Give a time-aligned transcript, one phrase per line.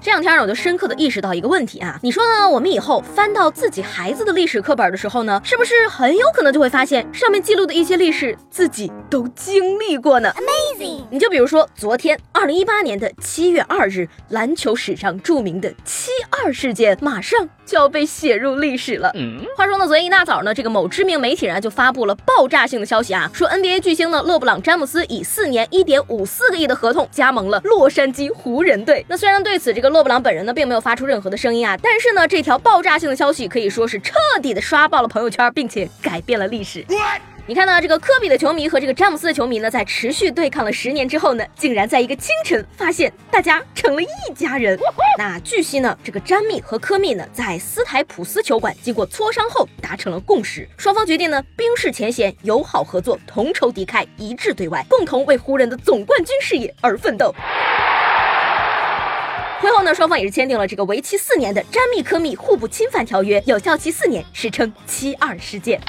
[0.00, 2.48] 这两天呢，我就深刻的意识到一个问题啊，你说呢？
[2.48, 11.06] 我们以后翻到自己孩子的历史课本的时候呢，是不是很有可能就会发现上面记录的一些历史自己都经历过呢？Amazing！
[11.10, 19.12] 你就比如说昨天，二零一八年的七月二日，篮球史上著名的七二事件，马上就要被写入历史了。
[19.56, 29.04] 话说呢，昨天一大早呢，这个某知名媒体人就发布了爆炸性的消息啊，说 NBA 巨星呢勒布朗詹姆斯以四年一点五四个亿的合同加盟了洛杉矶湖人队。
[29.08, 29.85] 那虽然对此这个。
[29.90, 36.84] 勒布朗本人呢，并没有发出任何的声音啊，但是呢，这条爆炸性的消息可以说是彻底的刷爆了朋友圈，并且改变了历史。
[37.48, 44.76] 你看呢，这个科比的球迷和这个詹姆斯的球迷呢，在持续对抗了十年之后呢，竟然在一个清晨发现大家成了一家人。
[45.16, 57.32] 那据悉呢，这个詹密和科密呢，在斯台普斯球馆经过磋商后达成了共识，双方决定呢，冰释前嫌，友好合作，同仇敌忾，一致对外，共同为湖人的总冠军事业而奋斗。
[59.60, 65.80] 会后呢，双方也是签订了这个为期四年的詹密科密互不侵犯条约，有效期四年，史称“七二事件”。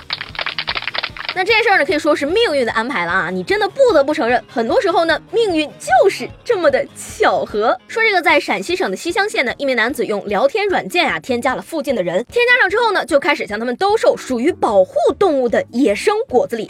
[1.35, 3.29] 那这件事儿呢，可以说是命运的安排了啊！
[3.29, 7.77] 你真的不得不承认，很多时候呢，命运就是这么的巧合。
[7.87, 16.67] 说这个在陕西省的西乡县呢，一名男子用聊天软件啊，添加了附近的人，添加上之后呢，就开始向他们兜售属于保护动物的野生果子狸。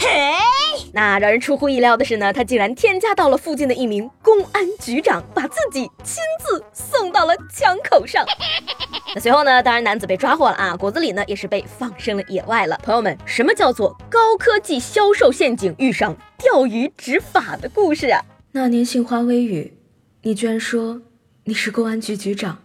[0.92, 8.26] 那让人出乎意料的是呢，他竟然添加到了附近的一名公安局长，把自己亲自送到了枪口上。
[9.16, 12.78] 那随后呢，当然男子被抓获了啊，果子狸呢也是被放生了野外了。
[12.84, 14.47] 朋友们，什么叫做高科？
[14.48, 18.24] 科技销售陷阱遇上钓鱼执法的故事啊！
[18.54, 19.78] 那年杏花微雨，
[20.22, 21.02] 你居然说
[21.44, 22.60] 你是公安局局长，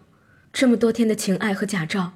[0.52, 2.12] 这么多天的情爱和假照，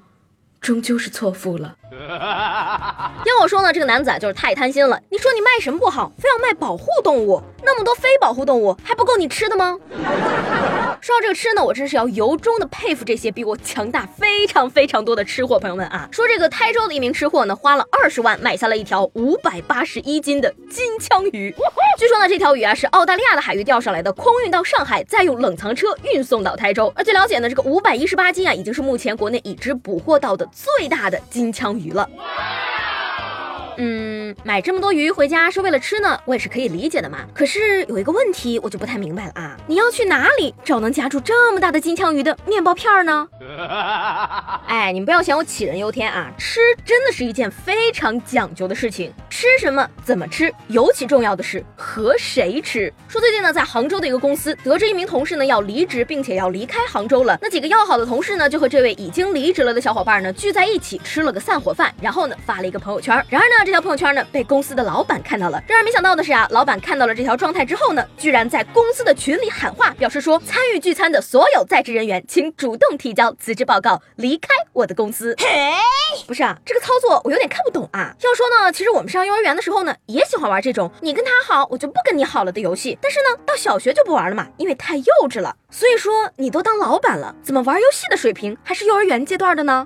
[0.61, 1.77] 终究是错付了。
[3.27, 5.03] 要我说呢，这个男子啊就是太贪心了。
[5.11, 7.43] 你说你卖什么不好，非要卖保护动物？
[7.65, 9.77] 那么多非保护动物还不够你吃的吗？
[11.01, 16.09] 说到这个吃呢，我真是要由衷的佩服这些比我强大非常非常多的吃货朋友们啊！
[16.11, 21.55] 说这个台州的一名吃货呢，花了二十万买下了一条五百八十一斤的金枪鱼。
[21.99, 26.93] 据说呢，这条鱼啊是澳大利亚的海域钓上来的，空运到上海，再用冷藏车运送到台州。
[26.97, 32.09] 而据了解呢，这个五百一十八斤啊，已经是目前国内已知捕获到的最大的金枪鱼了。
[33.79, 37.19] 嗯，买这么多鱼回家是为了吃呢，我也是可以理解的嘛。
[37.35, 43.29] 可是有一个问题，我就不太明白了啊，你要去哪里找能夹住这么大的金枪鱼的面包片呢？
[44.67, 52.93] 哎，你们不要嫌我杞人忧天啊，吃真的是一件非常讲究的事情，吃什么怎么吃，尤其重要的是和谁吃。
[53.09, 63.15] 说最近呢，在杭州的一个公司，得知一名同事呢要离职，并且要离开杭州了，那几个要好的同事呢，就和这位已经离职了的小伙伴呢聚在一起吃了个散伙饭，然后呢发了一个朋友圈。
[63.29, 63.66] 然而呢。
[63.67, 75.35] 这条朋友圈呢被公司的老板看到了，让人没想到的是啊，老板看到了这条状态之后呢，居然在公司的群里喊话，表示说参与聚餐的所有在职人员，请主动提交辞职报告，离开我的公司。
[75.39, 75.47] 嘿，
[76.29, 78.15] 不是啊，这个操作我有点看不懂啊。
[78.23, 82.97] 要说呢，其实我们上幼儿园的时候呢，也喜欢玩这种你跟他好，我就不跟你好了的游戏。
[83.03, 85.57] 但是呢，到小学就不玩了嘛，因为太幼稚了。
[85.73, 89.85] 所以说你都当老板了，怎么玩游戏的水平还是幼儿园阶段的呢？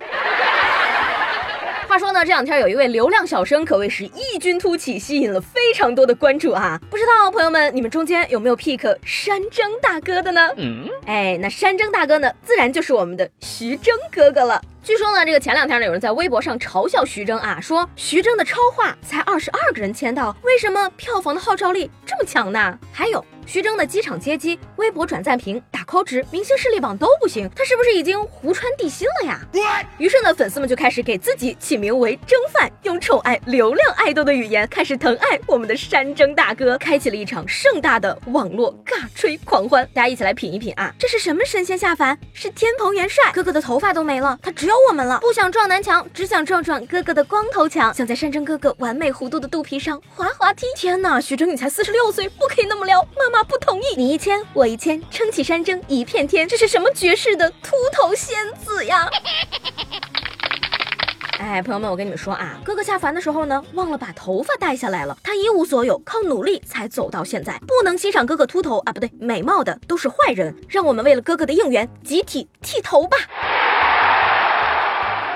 [1.91, 6.81] 话说呢，这两天有一位流量小生可谓是异军突起，吸引了非常多的关注啊！
[6.89, 10.51] 不知道朋友们，你们中间有没有 pick 山争大哥的呢？
[10.56, 14.62] 嗯，哎，那山争大哥呢，自然就是我们的徐峥哥哥了。
[14.83, 22.79] 据说呢，这个前两天呢，有人在微博上嘲笑徐峥啊，说徐峥的超话才二十二个人签到，为什么票房的号召力这么强呢？
[22.93, 23.25] 还有。
[23.47, 29.41] 徐峥的机场接机、微博转赞评、打 call 值、明星势力榜都不行，他是不是已经湖川地心了呀？
[29.99, 39.84] 于是呢，粉丝们就开始给自己起名为“蒸饭”，用宠爱流量爱豆的语言开始疼爱我们的山蒸大哥，开启了一场盛大的网络尬吹狂欢。
[39.93, 42.16] 大家一起来品一品啊，这是什么神仙下凡？
[42.33, 45.19] 是天蓬元帅哥哥的头发都没了，他只有我们了。
[45.19, 50.65] 不想撞南墙，只想撞撞哥哥的光头强，想在山珍哥哥完美弧度的肚皮上滑滑梯。
[50.77, 53.41] 天哪，徐峥你才四十六岁，不可以那么撩，妈妈。
[53.43, 59.09] 不同意，你一千我一千，撑起山珍一片天，这是什么绝世的秃头仙子呀？
[61.41, 65.16] 哎，朋友们，我跟你们说啊，哥哥下凡的时候呢，忘了把头发带下来了。
[65.25, 67.59] 他一无所有，靠努力才走到现在。
[67.66, 70.55] 不能欣赏哥哥秃头啊，不对，美貌的都是坏人。
[70.69, 73.16] 让我们为了哥哥的应援，集体剃头吧。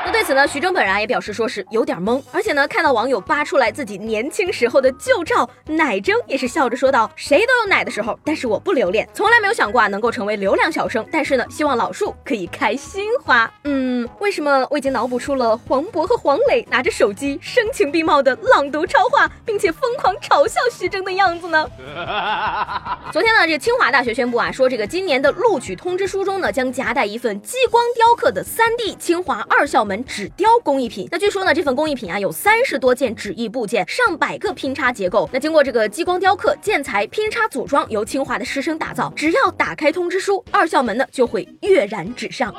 [0.07, 21.67] 那对此呢，徐峥本人啊也表示说是有点懵，而且呢，看到网友扒出来自己年轻时候的旧照，奶峥也是笑着说道：“谁都有奶的时候，但是我不留恋，从来没有想过啊能够成为流量小生，但是呢，希望老树可以开新花。”嗯，为什么我已经脑补出了黄渤和黄磊拿着手机声情并茂的朗读超话，并且疯狂嘲笑徐峥的样子呢？
[23.11, 31.07] 昨天呢，这清华大学宣布啊，说这个今年的录取通知书中呢，将夹带一份激光雕刻的 3D 清华二校门纸雕工艺品。
[31.13, 35.29] 那据说呢，这份工艺品啊，有三十多件纸艺部件，上百个拼插结构。
[35.31, 39.13] 那经过这个激光雕刻、建材、拼插、组装，由清华的师生打造。
[39.15, 42.55] 只要打开通知书，二校门呢就会跃然纸上。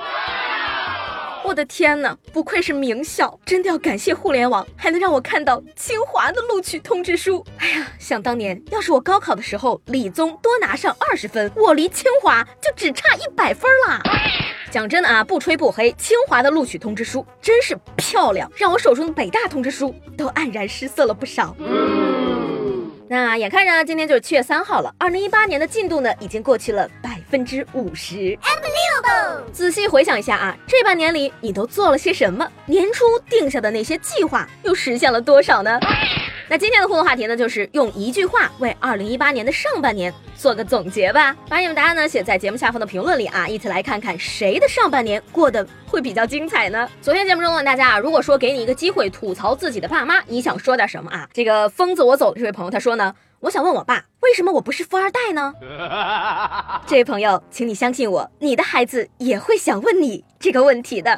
[1.44, 7.46] 我的天哪，不愧是名校，真的要感谢互联网，还能让我看到清华的录取通知书。
[7.60, 14.02] 哎呀，想当年，要是我高考的时候理综多拿上二十分，我离清华就只差一百分啦。
[14.76, 21.56] 讲真的啊，不吹不黑，清华的录取通知书真是漂亮，让我手中的北大通知书都黯然失色了不少。
[23.08, 28.38] 那眼看着今天就是七月三号了，二零一八年的进度呢，已经过去了百分之五十。
[29.54, 32.46] 仔细回想一下啊，这半年里你都做了些什么？
[32.66, 35.80] 年初定下的那些计划又实现了多少呢？
[36.48, 41.36] 那今天的互动话题呢，就是用一句话为二零一八年的上半年做个总结吧。
[41.50, 46.88] 把你们答案呢写在节目下方的评论里啊，一起来看看谁的上半年过得会比较精彩呢？
[47.02, 51.28] 昨天节目中问大家啊，如果说给你一个机会吐槽自己的爸妈，你想说点什么啊？
[51.34, 55.52] 这个疯子我走这位朋友他说呢，我想问我爸，为什么我不是富二代呢？
[56.86, 61.18] 这位朋友，请你相信我，你的孩子也会想问你这个问题的。